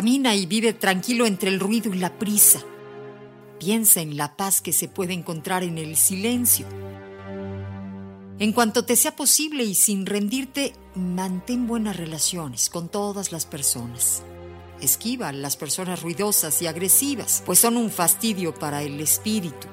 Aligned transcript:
Camina 0.00 0.34
y 0.34 0.46
vive 0.46 0.72
tranquilo 0.72 1.26
entre 1.26 1.50
el 1.50 1.60
ruido 1.60 1.92
y 1.92 1.98
la 1.98 2.18
prisa. 2.18 2.60
Piensa 3.58 4.00
en 4.00 4.16
la 4.16 4.34
paz 4.34 4.62
que 4.62 4.72
se 4.72 4.88
puede 4.88 5.12
encontrar 5.12 5.62
en 5.62 5.76
el 5.76 5.94
silencio. 5.94 6.66
En 8.38 8.54
cuanto 8.54 8.86
te 8.86 8.96
sea 8.96 9.14
posible 9.14 9.62
y 9.62 9.74
sin 9.74 10.06
rendirte, 10.06 10.72
mantén 10.94 11.66
buenas 11.66 11.98
relaciones 11.98 12.70
con 12.70 12.88
todas 12.88 13.30
las 13.30 13.44
personas. 13.44 14.22
Esquiva 14.80 15.28
a 15.28 15.32
las 15.32 15.58
personas 15.58 16.00
ruidosas 16.00 16.62
y 16.62 16.66
agresivas, 16.66 17.42
pues 17.44 17.58
son 17.58 17.76
un 17.76 17.90
fastidio 17.90 18.54
para 18.54 18.82
el 18.82 18.98
espíritu. 19.00 19.68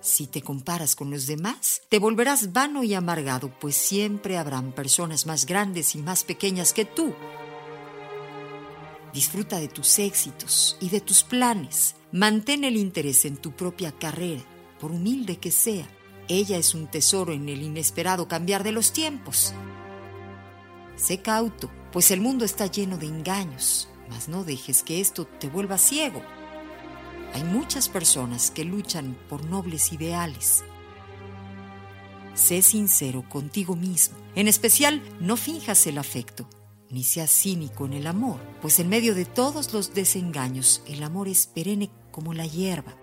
Si 0.00 0.28
te 0.28 0.40
comparas 0.40 0.94
con 0.94 1.10
los 1.10 1.26
demás, 1.26 1.82
te 1.88 1.98
volverás 1.98 2.52
vano 2.52 2.84
y 2.84 2.94
amargado, 2.94 3.50
pues 3.58 3.74
siempre 3.74 4.38
habrán 4.38 4.70
personas 4.70 5.26
más 5.26 5.46
grandes 5.46 5.96
y 5.96 5.98
más 5.98 6.22
pequeñas 6.22 6.72
que 6.72 6.84
tú 6.84 7.12
Disfruta 9.12 9.58
de 9.58 9.68
tus 9.68 9.98
éxitos 9.98 10.76
y 10.80 10.90
de 10.90 11.00
tus 11.00 11.22
planes. 11.22 11.96
Mantén 12.12 12.64
el 12.64 12.76
interés 12.76 13.24
en 13.24 13.36
tu 13.36 13.52
propia 13.52 13.92
carrera, 13.92 14.42
por 14.78 14.92
humilde 14.92 15.38
que 15.38 15.50
sea. 15.50 15.88
Ella 16.28 16.58
es 16.58 16.74
un 16.74 16.88
tesoro 16.88 17.32
en 17.32 17.48
el 17.48 17.62
inesperado 17.62 18.28
cambiar 18.28 18.64
de 18.64 18.72
los 18.72 18.92
tiempos. 18.92 19.54
Sé 20.96 21.22
cauto, 21.22 21.70
pues 21.90 22.10
el 22.10 22.20
mundo 22.20 22.44
está 22.44 22.66
lleno 22.66 22.98
de 22.98 23.06
engaños, 23.06 23.88
mas 24.10 24.28
no 24.28 24.44
dejes 24.44 24.82
que 24.82 25.00
esto 25.00 25.26
te 25.26 25.48
vuelva 25.48 25.78
ciego. 25.78 26.22
Hay 27.32 27.44
muchas 27.44 27.88
personas 27.88 28.50
que 28.50 28.64
luchan 28.64 29.16
por 29.28 29.44
nobles 29.44 29.92
ideales. 29.92 30.64
Sé 32.34 32.62
sincero 32.62 33.24
contigo 33.28 33.74
mismo. 33.74 34.16
En 34.34 34.48
especial, 34.48 35.02
no 35.18 35.36
finjas 35.36 35.86
el 35.86 35.98
afecto 35.98 36.48
ni 36.90 37.04
seas 37.04 37.30
cínico 37.30 37.86
en 37.86 37.92
el 37.92 38.06
amor, 38.06 38.40
pues 38.60 38.78
en 38.78 38.88
medio 38.88 39.14
de 39.14 39.24
todos 39.24 39.72
los 39.72 39.94
desengaños 39.94 40.82
el 40.86 41.02
amor 41.02 41.28
es 41.28 41.46
perenne 41.46 41.90
como 42.10 42.34
la 42.34 42.46
hierba. 42.46 42.96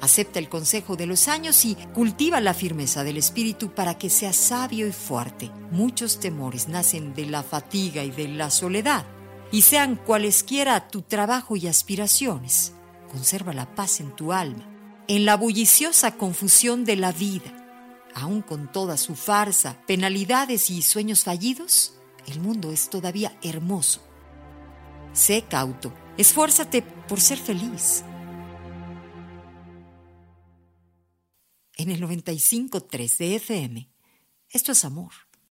Acepta 0.00 0.38
el 0.38 0.48
consejo 0.48 0.96
de 0.96 1.06
los 1.06 1.26
años 1.26 1.64
y 1.64 1.74
cultiva 1.94 2.40
la 2.40 2.52
firmeza 2.52 3.02
del 3.02 3.16
espíritu 3.16 3.72
para 3.72 3.96
que 3.96 4.10
seas 4.10 4.36
sabio 4.36 4.86
y 4.86 4.92
fuerte. 4.92 5.50
Muchos 5.70 6.20
temores 6.20 6.68
nacen 6.68 7.14
de 7.14 7.26
la 7.26 7.42
fatiga 7.42 8.04
y 8.04 8.10
de 8.10 8.28
la 8.28 8.50
soledad, 8.50 9.06
y 9.50 9.62
sean 9.62 9.96
cualesquiera 9.96 10.88
tu 10.88 11.02
trabajo 11.02 11.56
y 11.56 11.66
aspiraciones. 11.66 12.74
Conserva 13.10 13.54
la 13.54 13.74
paz 13.74 14.00
en 14.00 14.14
tu 14.14 14.32
alma, 14.32 14.68
en 15.08 15.24
la 15.24 15.36
bulliciosa 15.36 16.16
confusión 16.16 16.84
de 16.84 16.96
la 16.96 17.12
vida. 17.12 17.52
Aun 18.14 18.42
con 18.42 18.70
toda 18.70 18.96
su 18.98 19.14
farsa, 19.14 19.78
penalidades 19.86 20.68
y 20.68 20.82
sueños 20.82 21.24
fallidos, 21.24 21.95
el 22.26 22.40
mundo 22.40 22.72
es 22.72 22.90
todavía 22.90 23.38
hermoso. 23.42 24.00
Sé 25.12 25.42
cauto, 25.42 25.92
esfuérzate 26.16 26.82
por 26.82 27.20
ser 27.20 27.38
feliz. 27.38 28.04
En 31.76 31.90
el 31.90 32.00
95.3 32.02 33.16
de 33.18 33.36
FM, 33.36 33.90
esto 34.48 34.72
es 34.72 34.84
amor. 34.84 35.12